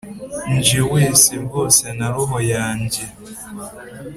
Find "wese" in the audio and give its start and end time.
0.93-1.31